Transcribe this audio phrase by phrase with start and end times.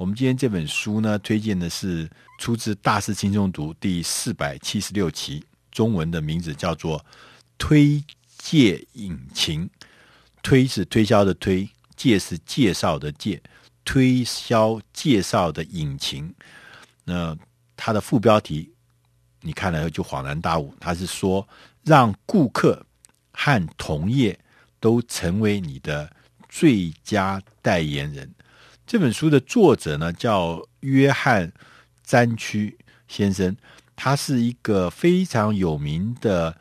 [0.00, 2.08] 我们今天这本书呢，推荐的是
[2.38, 6.98] 出自《大师轻松读》第四百七十六期，中文的名字叫做
[7.58, 8.02] 《推
[8.38, 9.66] 介引擎》。
[10.42, 13.42] 推是推销的推，介是介绍的介，
[13.84, 16.34] 推销介绍的引擎。
[17.04, 17.36] 那
[17.76, 18.72] 它的副标题，
[19.42, 21.46] 你看了以后就恍然大悟，它是说
[21.84, 22.82] 让顾客
[23.32, 24.40] 和同业
[24.80, 26.10] 都成为你的
[26.48, 28.32] 最佳代言人。
[28.90, 31.52] 这本书的作者呢，叫约翰
[32.02, 32.76] 詹区
[33.06, 33.56] 先生，
[33.94, 36.52] 他是一个非常有名的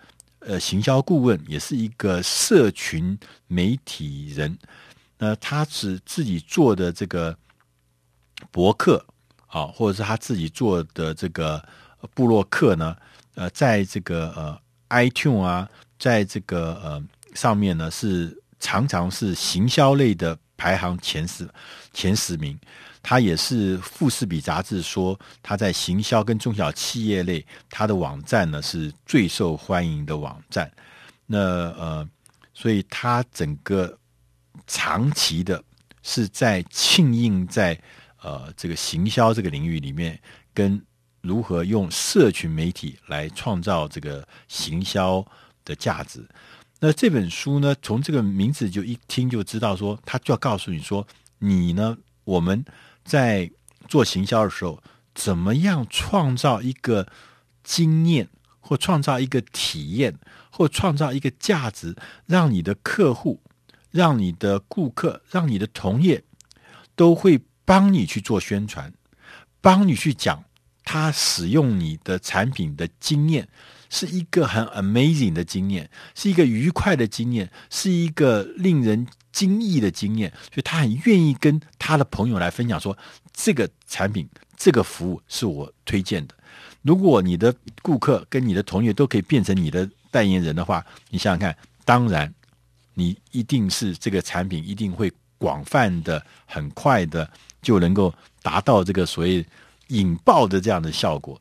[0.42, 4.56] 呃行销顾问，也是一个社群媒体人。
[5.18, 7.36] 那他是自己做的这个
[8.52, 9.04] 博客
[9.48, 11.68] 啊，或者是他自己做的这个
[12.14, 12.96] 部落客呢，
[13.34, 14.62] 呃，在这个呃
[15.04, 20.38] iTunes 啊，在这个呃上面呢，是常常是行销类的。
[20.60, 21.50] 排行前十，
[21.94, 22.60] 前十名，
[23.02, 30.70] 他也是富士比杂志说他在行销跟中小企业类，他的网站呢是最受欢迎的网站。
[31.26, 32.10] 那呃，
[32.54, 33.98] 所以他整个
[34.68, 35.64] 长期的
[36.04, 37.80] 是在庆应在
[38.22, 40.20] 呃这个行销这个领域里面，
[40.54, 40.82] 跟
[41.22, 45.26] 如何用社群媒体来创造这个行销
[45.64, 46.28] 的价值。
[46.82, 51.06] 那这本书呢，从这个名字就一听就知道说，他就要告诉你说，
[51.40, 52.64] 你呢，我们
[53.04, 53.52] 在
[53.88, 54.82] 做行销的时候，
[55.14, 57.06] 怎么样创造一个
[57.64, 58.30] 经验，
[58.62, 60.18] 或创造一个体验，
[60.50, 63.42] 或创造一个价值，让你的客户、
[63.92, 66.24] 让你的顾客、让你的同业
[66.96, 68.94] 都会帮你去做宣传，
[69.60, 70.46] 帮你去讲
[70.90, 73.48] 他使用你的产品的经验。
[73.92, 82.96] 是一个很 amazing 的经验，是一个愉快的经验，是一个令人惊异的经验，所以他很愿意跟他的朋友来分享说，
[83.34, 86.36] 这个产品、这个服务是我推荐的。
[86.84, 87.52] 如果你的
[87.82, 92.32] 顾客跟你的同业都可以变成你的代言人的话，你想想看，当然
[92.94, 97.28] 你一定是这个产品一定会广泛的、很快的
[97.60, 98.14] 就能够
[98.44, 99.44] 达到这个所谓
[99.90, 101.40] 引爆的这样的效果。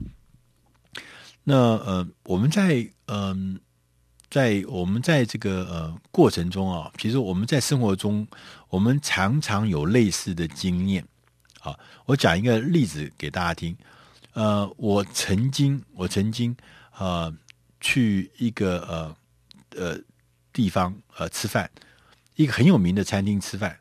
[1.44, 3.59] 那呃，我们在嗯、
[4.28, 8.26] 在我们在这个呃过程中啊，其实我们在生活中，
[8.69, 11.03] 我们常常有类似的经验
[11.60, 11.78] 啊。
[12.04, 13.75] 我讲一个例子给大家听。
[14.34, 16.54] 呃，我曾经我曾经
[16.98, 17.34] 呃
[17.81, 19.16] 去一个
[19.75, 19.98] 呃呃
[20.53, 21.70] 地方呃吃饭，
[22.37, 23.78] 一个很有名的餐厅吃饭。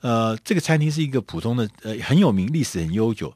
[0.00, 3.32] 呃，这个餐厅是一个普通的呃很有名，历史很悠久。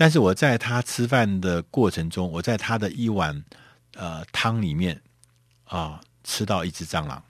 [0.00, 3.44] 但是我在他吃饭的过程中，我在他的一碗
[3.92, 4.98] 呃汤里面
[5.64, 7.22] 啊吃到一只蟑螂，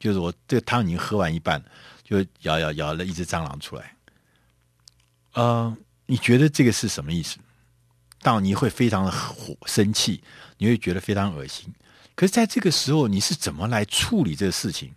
[0.00, 1.62] 就是我这个汤已经喝完一半，
[2.02, 3.94] 就咬咬咬了一只蟑螂出来。
[5.34, 5.76] 呃，
[6.06, 7.38] 你觉得这个是什么意思？
[8.20, 10.24] 到你会非常的火生气，
[10.58, 11.72] 你会觉得非常恶心。
[12.16, 14.92] 可是在这个时候，你是怎么来处理这个事情？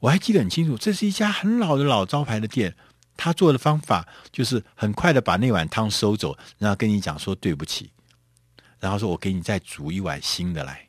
[0.00, 2.74] 我还记得很清楚，这是一家很老的老招牌的店。
[3.16, 7.90] 他做的方法就是很快的把那碗汤收走，然后跟你讲说对不起，
[8.80, 10.88] 然后说我给你再煮一碗新的来。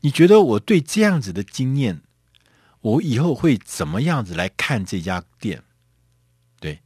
[0.00, 2.02] 你觉得我对这样子的经验，
[2.80, 5.62] 我以后会怎么样子来看这家店？
[6.60, 6.80] 对，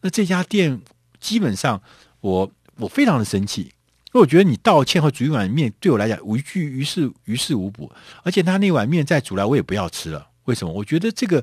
[0.00, 0.82] 那这家店
[1.20, 1.80] 基本上
[2.20, 7.90] 我我非常的生气，因为我觉得你道歉和煮一碗面对我来讲无济于事于事无补，
[8.24, 10.28] 而且他那碗面再煮来我也不要吃了。
[10.44, 10.72] 为什么？
[10.72, 11.42] 我觉得这个。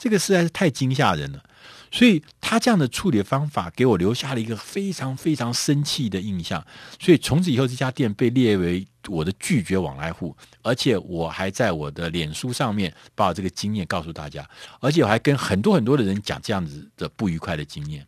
[0.00, 1.44] 这个实在是太惊吓人了，
[1.92, 6.66] 所以他这样的处理方法给我留下了一个非常非常生气的印象。
[6.98, 14.48] 所以从此以后，这家店被列为我的拒绝往来户，而且我还在我的脸书上面把我这个经验告诉大家，
[14.80, 18.06] 而且我还跟很多很多的人讲这样子的不愉快的经验。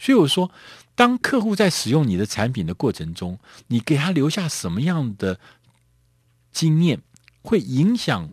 [0.00, 0.50] 所以我说，
[0.96, 3.38] 当客户在使用你的产品的过程中，
[3.68, 5.38] 你给他留下什么样的
[6.50, 7.00] 经验，
[7.42, 8.28] 会影响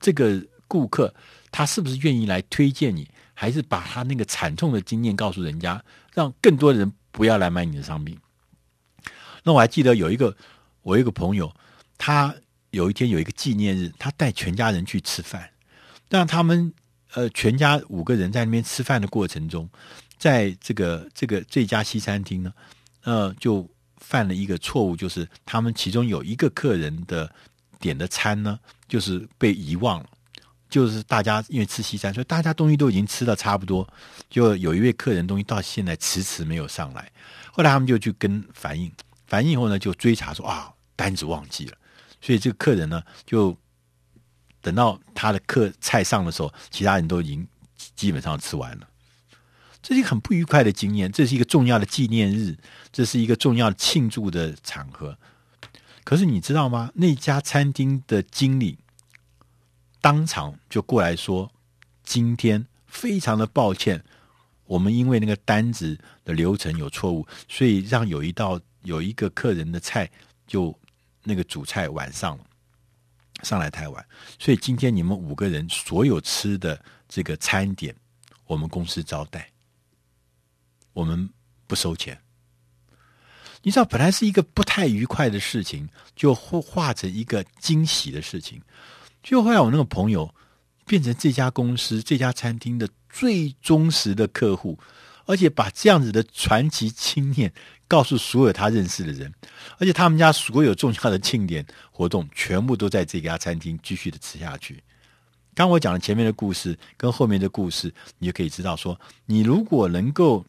[0.00, 1.12] 这个顾客。
[1.52, 5.82] 他是不是愿意来推荐你，还是把他那个惨痛的经验告诉人家，
[6.14, 8.16] 让更多人不要来买你的商品？
[9.42, 10.36] 那我还记得有一个
[10.82, 11.52] 我一个朋友，
[11.98, 12.32] 他
[12.70, 15.50] 有一天有一个纪念日，他带全家人去吃饭，
[16.08, 16.72] 让他们
[17.14, 19.68] 呃全家五个人在那边吃饭的过程中，
[20.18, 22.52] 在这个这个这家西餐厅呢，
[23.02, 27.28] 呃，就犯了一个错误，就是他们其中有一个客人的
[27.80, 28.56] 点的餐呢，
[28.86, 30.06] 就是被遗忘了。
[30.70, 33.86] 就是大家因为吃西餐，所以大家东西都已经吃的差不多。
[34.30, 37.10] 就有一位客人东西到现在迟迟没有上来，
[37.52, 38.90] 后来他们就去跟反映，
[39.26, 41.76] 反映以后呢就追查说啊单子忘记了，
[42.20, 43.56] 所以这个客人呢就
[44.62, 47.46] 等到他的客菜上的时候，其他人都已经
[47.96, 48.86] 基本上吃完了。
[49.82, 52.56] 这是一个很不愉快的经验，这是一个重要的纪念日，
[52.92, 55.16] 这是一个重要的庆祝的场合。
[56.04, 56.90] 可是你知道吗？
[56.94, 58.78] 那家餐厅的经理
[60.00, 61.52] 当场就过来说
[62.02, 64.02] ：“今天非常的抱歉，
[64.64, 70.10] 我们因为那个单子的流程有错误，所以让有一道有一个客人的菜
[70.46, 70.74] 就
[71.22, 72.38] 那个主菜晚上
[73.42, 74.04] 上来太晚，
[74.38, 77.94] 所以今天你们五个人所有吃的这个餐点，
[78.46, 79.50] 我们公司招待，
[80.92, 81.28] 我们
[81.66, 82.18] 不收钱。”
[83.62, 85.86] 你知道，本来是一个不太愉快的事情，
[86.16, 88.62] 就化化成一个惊喜的事情。
[89.22, 90.34] 就后来我那个朋友
[90.86, 94.78] 变成这家公司、这家餐厅的最忠实的客户，
[95.26, 97.52] 而且把这样子的传奇经验
[97.86, 99.32] 告诉所有他认识的人，
[99.78, 104.82] 而且他们家所有重要的庆典活动全部都在这家餐厅继续的吃下去。
[105.54, 110.44] 刚我讲了前面的故事跟后面的故事，你就可以知道说，你如果能够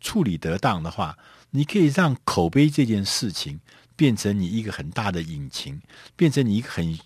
[0.00, 1.16] 处理得当的话。
[1.52, 3.58] 你可以让口碑这件事情
[3.96, 5.82] 变成你一个很大的引擎，
[6.14, 6.96] 变成你一个很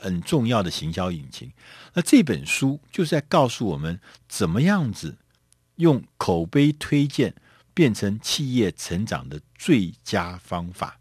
[0.00, 1.52] 很重要的行销引擎。
[1.94, 5.18] 那这本书就是在告诉我们，怎么样子
[5.76, 7.34] 用口碑推荐
[7.72, 10.98] 变成企业成长的最佳方法。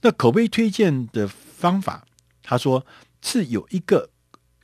[0.00, 2.06] 那口碑推荐的方法，
[2.42, 2.84] 他说
[3.20, 4.10] 是有一个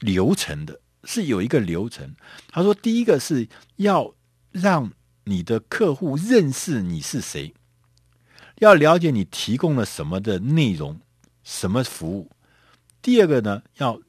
[0.00, 2.14] 流程的，是有一个流程。
[2.48, 4.14] 他说，第一个是要
[4.50, 4.92] 让。
[5.30, 7.52] 你的客户认识你是谁，
[8.60, 10.98] 要了解你提供了什么的内容、
[11.44, 12.30] 什么服务。
[13.02, 14.00] 第二个呢，要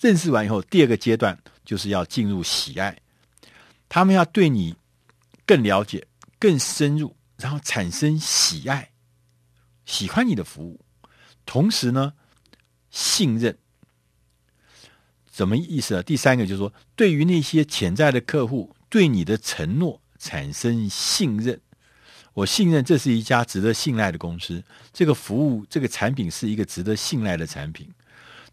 [0.00, 3.00] 认识完以后，第二个阶段就是要进入喜爱，
[3.88, 4.74] 他们要对你
[5.46, 6.06] 更了解、
[6.38, 8.90] 更深入，然后产生喜爱，
[9.86, 10.80] 喜欢你的服务，
[11.44, 12.14] 同时呢，
[12.90, 13.56] 信任。
[15.32, 16.02] 什么意思呢？
[16.02, 20.00] 第三个就是说，对于那些潜在的客户，对你的承诺。
[20.16, 21.60] 产生信任，
[22.32, 24.64] 我信任这是一家值得信赖的公司。
[24.90, 27.86] 这个服务、这个产品是一个值得信赖的产品。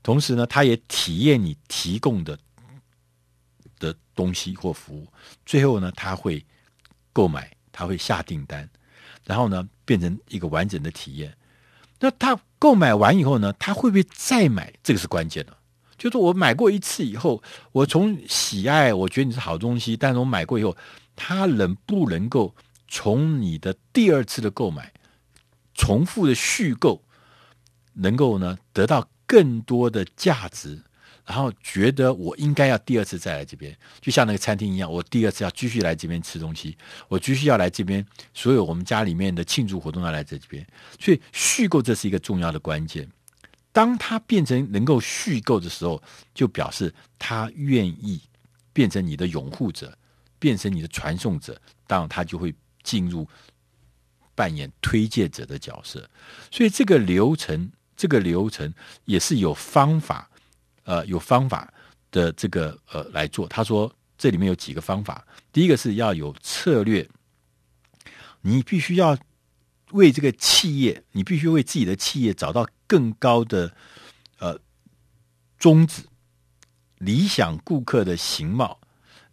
[0.03, 2.37] 同时呢，他也体验你提供的
[3.79, 5.07] 的东西或服务。
[5.45, 6.45] 最后呢，他会
[7.13, 8.69] 购买，他会下订单，
[9.25, 11.35] 然后呢，变成一个完整的体验。
[11.99, 14.73] 那他购买完以后呢，他会不会再买？
[14.83, 15.57] 这个是关键的。
[15.97, 20.75] 就是我买过一次以后，我从喜爱，我觉得你是好东西，但是我买过以后。
[21.13, 22.55] 他能不能够
[22.87, 24.91] 从你的第二次的购买、
[25.75, 27.03] 重复的续购，
[27.93, 30.83] 能够呢得到更多的价值，
[31.25, 40.67] 然后觉得我应该要第二次再来这边，就像那个餐厅一样，我第二次要继续来这边吃东西，我继续要来这边，所有我们家里面的庆祝活动要来这边，
[40.99, 43.07] 所以续购这是一个重要的关键。
[43.71, 46.03] 当他变成能够续购的时候，
[46.33, 48.21] 就表示他愿意
[48.73, 49.97] 变成你的拥护者。
[50.41, 52.51] 变成你的传送者，当然他就会
[52.81, 53.29] 进入
[54.33, 56.09] 扮演推荐者的角色。
[56.49, 58.73] 所以这个流程，这个流程
[59.05, 60.27] 也是有方法，
[60.85, 61.71] 呃，有方法
[62.09, 63.47] 的这个呃来做。
[63.47, 67.07] 他说这里面有几个方法，第一个是要有策略，
[68.41, 69.15] 你必须要
[69.91, 73.71] 为这个企业，你必须为自己的企业找到更高的
[74.39, 74.59] 呃
[75.59, 76.01] 宗旨，
[76.97, 78.79] 理想顾客的形貌。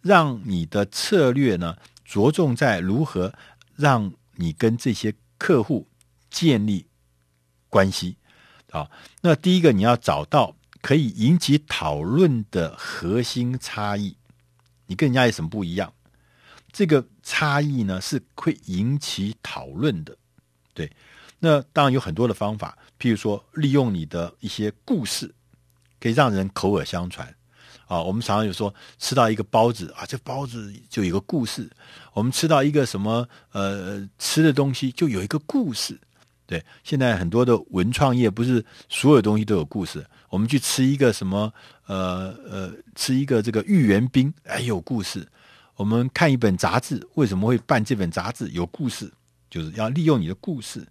[0.01, 1.75] 让你的策略呢，
[2.05, 3.33] 着重在如何
[3.75, 5.87] 让你跟这些客户
[6.29, 6.85] 建立
[7.67, 8.15] 关系。
[8.71, 8.89] 好，
[9.21, 14.15] 那第一个你要找到可以引起讨论的核心差异，
[14.85, 15.91] 你跟人家有什么不一样？
[16.71, 20.15] 这个差异呢，是会引起讨论的。
[20.75, 20.91] 对，
[21.39, 25.33] 那当然有很多的方法，譬如说利用你的一些故事，
[25.99, 27.27] 可以让人口耳相传。
[27.87, 31.67] 啊，我们常常有说吃到一个包子啊，这包子就有一个故事。
[32.13, 35.99] 我们吃到一个什么呃吃的东西，就有一个故事。
[36.49, 40.03] 对，现在很多的文创业不是所有东西都有故事。
[40.29, 41.53] 我们去吃一个什么
[41.85, 45.27] 呃呃，吃一个这个芋圆冰，哎，有故事。
[45.75, 48.49] 我们看一本杂志，为什么会办这本杂志？
[48.49, 49.13] 有故事，
[49.47, 50.87] 就是要利用你的故事，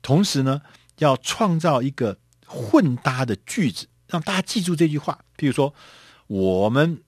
[0.00, 0.62] 同时呢，
[0.96, 2.16] 要创造一个
[2.46, 5.18] 混搭的句子，让大家记住这句话。
[5.36, 5.74] 譬如说。
[6.28, 7.02] 我们，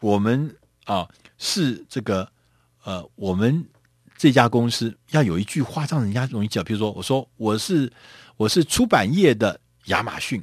[0.00, 0.54] 我们
[0.84, 2.30] 啊，是这个
[2.82, 3.64] 呃，我们
[4.24, 6.58] 这家公司要有一句话让人家容易记。
[6.62, 7.92] 比如说，我说我是
[8.38, 10.42] 我是出版业的亚马逊，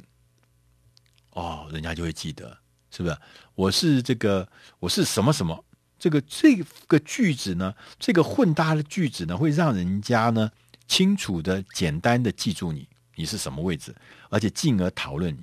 [1.30, 2.56] 哦，人家就会记得，
[2.92, 3.18] 是不是？
[3.56, 4.48] 我是这个
[4.78, 5.64] 我是什么什么？
[5.98, 6.54] 这个这
[6.86, 10.48] 个句子呢，这个混搭的句子呢，会让人家呢
[10.86, 13.92] 清楚的、简单的记住你，你是什么位置，
[14.30, 15.42] 而且进而讨论你。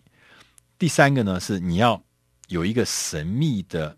[0.77, 2.01] 第三个呢，是你要。
[2.48, 3.98] 有一个神秘的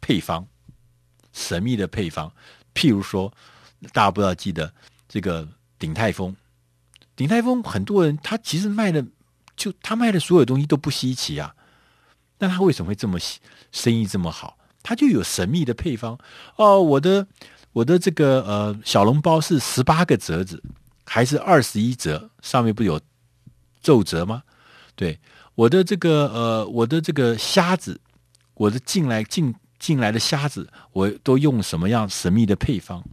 [0.00, 0.46] 配方，
[1.32, 2.32] 神秘的配方。
[2.76, 3.32] 譬如说，
[3.90, 4.70] 大家不知道记得
[5.08, 6.36] 这个鼎泰丰，
[7.16, 9.02] 鼎泰丰很多人他其实卖的
[9.56, 11.54] 就他卖的所有东西都不稀奇啊，
[12.38, 13.18] 那他为什么会这么
[13.72, 14.58] 生意这么好？
[14.82, 16.18] 他就有神秘的配方
[16.56, 16.82] 哦。
[16.82, 17.26] 我的
[17.72, 20.62] 我的这个呃小笼包是十八个折子
[21.06, 22.30] 还是二十一折？
[22.42, 23.00] 上面不有
[23.80, 24.42] 皱褶吗？
[24.94, 25.18] 对，
[25.54, 27.98] 我的这个呃我的这个虾子，
[28.52, 29.54] 我的进来进。
[29.86, 33.04] 进来的虾子，我都用什么样神秘的配方？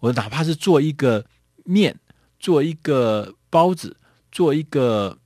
[0.00, 1.24] 我哪怕是做一个
[1.64, 2.00] 面，
[2.40, 3.96] 做一个包子，
[4.32, 5.16] 做一个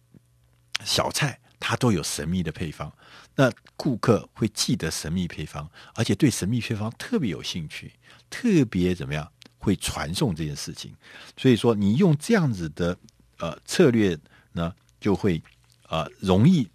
[0.85, 2.93] 小菜，它都有神秘的配方。
[3.35, 7.95] 那顾客会记得神秘配方，而且对神秘配方特别有兴趣，
[8.29, 9.27] 特别怎么样
[9.57, 10.95] 会传送这件事情。
[11.35, 12.95] 所以说，你用这样子的
[13.39, 14.19] 呃策略
[14.53, 15.43] 呢，就会
[15.89, 16.69] 呃容易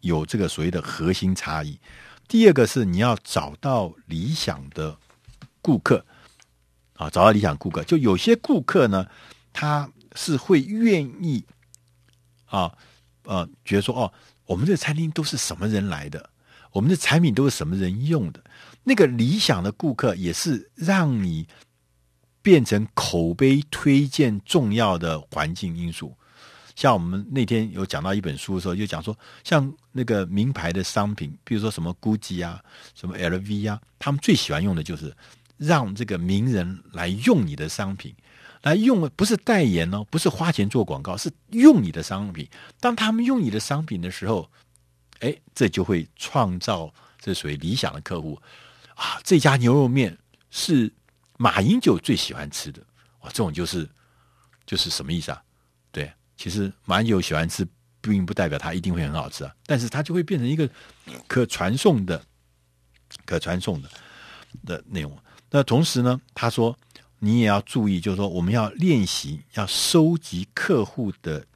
[0.00, 1.78] 有这个所谓的核心差异。
[2.32, 4.96] 第二个是你要找到理想的
[5.60, 6.06] 顾客。
[6.94, 9.06] 啊，找到理想顾客，就有些顾客呢，
[9.52, 11.44] 他是会愿意
[12.46, 12.72] 啊
[13.24, 14.10] 呃，觉得说哦，
[14.46, 16.30] 我们这餐厅都是什么人来的，
[16.70, 18.42] 我们的产品都是什么人用的，
[18.84, 21.46] 那个理想的顾客也是让你
[22.40, 26.16] 变成口碑推荐重要的环境因素。
[26.82, 32.60] 像我们那天有讲到一本书的时候，就讲说，像那个名牌的商品，比如说什么 GUCCI 啊，
[32.96, 35.16] 什么 LV 啊，他们最喜欢用的就是
[35.58, 38.12] 让这个名人来用你的商品，
[38.62, 42.48] 来用不是代言哦，不是花钱做广告，是用你的商品。
[42.80, 44.50] 当他们用你的商品的时候，
[45.20, 48.36] 哎，这就会创造这属于理想的客户
[48.96, 49.20] 啊。
[49.22, 50.18] 这家牛肉面
[50.50, 50.92] 是
[51.38, 52.82] 马英九最喜欢吃的，
[53.20, 53.88] 哇，这种就是
[54.66, 55.40] 就是什么意思啊？
[56.42, 57.64] 其实马英九喜欢吃，
[58.00, 59.54] 并不代表它一定会很好吃啊。
[59.64, 60.68] 但是它就会变成一个
[61.28, 62.20] 可传送的、
[63.24, 63.88] 可传送的
[64.66, 65.16] 的内容。
[65.52, 66.76] 那同时呢，他说
[67.20, 71.46] 你也要注意，就是说我们要练习要收集客户的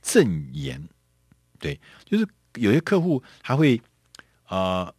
[0.00, 0.88] 证言。
[1.58, 3.82] 对，就是有些客户还会
[4.44, 4.94] 啊、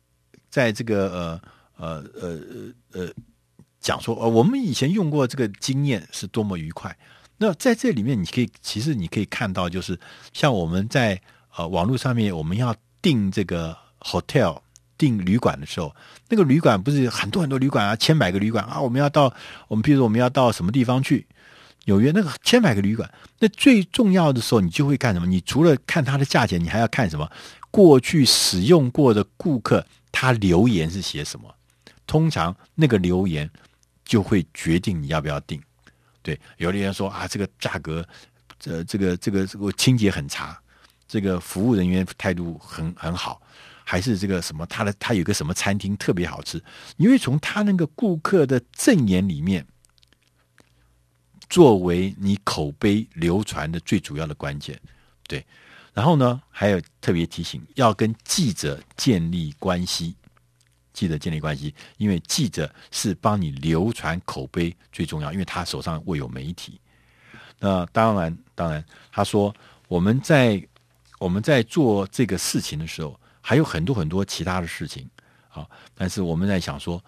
[0.49, 1.41] 在这个呃
[1.77, 2.39] 呃呃
[2.91, 3.13] 呃
[3.79, 6.93] 讲说，呃，我们以前用过这个经验是多么愉快。
[7.37, 9.99] 那在这里面，你可以其实你可以看到，就是
[10.33, 11.21] 像我们在
[11.55, 14.59] 呃网络上面，我们要订这个 hotel
[14.97, 15.95] 订旅馆的时候，
[16.29, 19.31] 那个旅馆不是很多很多旅馆啊，千百个旅馆啊，我们要到
[19.67, 21.27] 我们比如说我们要到什么地方去，
[21.85, 23.07] 纽约那个千百个旅馆，
[23.39, 25.27] 那最重要的时候，你就会干什么？
[25.27, 27.29] 你除了看它的价钱，你还要看什么？
[27.69, 31.53] 过去使用过的顾客他留言是写什么？
[32.07, 33.47] 通常那个留言
[34.03, 35.61] 就会决定你要不要订。
[36.27, 38.05] 对，有的人说啊，这个价格，
[38.59, 40.61] 这这个这个这个清洁很差，
[41.07, 43.41] 这个服务人员态度很很好，
[43.85, 46.61] 还是这个什么，他的他有个什么餐厅特别好吃，
[46.97, 49.65] 因为从他那个顾客的证言里面，
[51.49, 54.77] 作为你口碑流传的最主要的关键。
[55.29, 55.45] 对，
[55.93, 60.13] 然后呢，还有特别提醒，要跟记者建立关系。
[60.97, 66.81] 记者建立关系，因为记者是帮你流传口碑最重要，因为他手上握有媒体。
[67.59, 69.55] 那当然，当然，他说
[69.87, 70.59] 我们在
[71.19, 75.07] 我们在做这个事情的时候，还有很多很多其他的事情
[75.49, 75.69] 啊。
[75.93, 76.99] 但是我们在想说，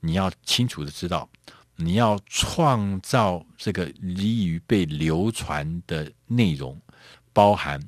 [0.00, 1.28] 你要清楚的知道，
[1.76, 6.80] 你要创造这个利于被流传的内容，
[7.34, 7.78] 包含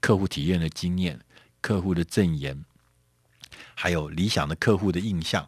[0.00, 1.20] 客户体验的经验、
[1.60, 2.64] 客户的证言。
[3.78, 5.46] 还有理想的客户的印象，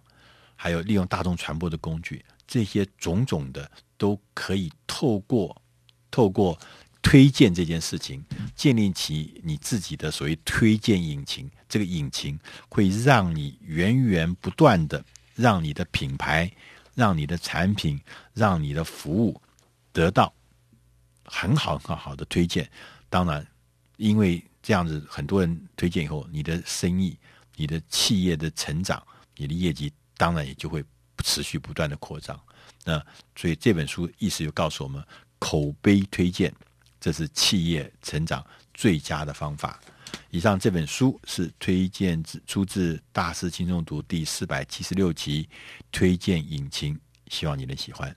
[0.54, 5.62] 还有利用大众传播的工具，这些种种的都可以透过
[6.10, 6.58] 透过
[7.00, 8.22] 推荐这件事情，
[8.54, 11.50] 建立起你自己的所谓推荐引擎。
[11.70, 15.02] 这个引擎会让你源源不断的
[15.34, 16.52] 让你的品牌、
[16.94, 17.98] 让你的产品、
[18.34, 19.40] 让你的服务
[19.90, 20.30] 得到
[21.24, 22.70] 很好很好的推荐。
[23.08, 23.46] 当然，
[23.96, 27.16] 因为这样子很多人推荐以后，你的生意。
[27.58, 29.04] 你的企业的成长，
[29.36, 30.82] 你的业绩当然也就会
[31.24, 32.38] 持续不断的扩张。
[32.84, 33.04] 那
[33.36, 35.04] 所以这本书意思就告诉我们，
[35.40, 36.54] 口碑推荐
[37.00, 39.78] 这是企业成长最佳的方法。
[40.30, 45.48] 以上这本书是推荐自出自《大师轻松读》第四百七十六集
[45.90, 48.14] 推荐引擎，希望你能喜欢。